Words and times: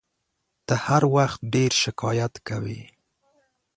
ته 0.67 0.75
هر 0.85 1.03
وخت 1.15 1.39
ډېر 1.53 1.71
شکایت 1.83 2.33
کوې! 2.47 2.81